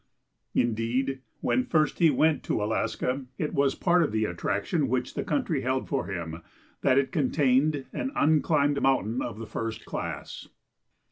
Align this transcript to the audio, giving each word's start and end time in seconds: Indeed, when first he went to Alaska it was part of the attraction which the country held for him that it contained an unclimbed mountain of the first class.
Indeed, 0.55 1.19
when 1.41 1.63
first 1.63 1.99
he 1.99 2.09
went 2.09 2.41
to 2.45 2.63
Alaska 2.63 3.25
it 3.37 3.53
was 3.53 3.75
part 3.75 4.01
of 4.01 4.11
the 4.11 4.25
attraction 4.25 4.87
which 4.87 5.13
the 5.13 5.23
country 5.23 5.61
held 5.61 5.87
for 5.87 6.07
him 6.07 6.41
that 6.81 6.97
it 6.97 7.11
contained 7.11 7.85
an 7.93 8.11
unclimbed 8.15 8.81
mountain 8.81 9.21
of 9.21 9.37
the 9.37 9.45
first 9.45 9.85
class. 9.85 10.47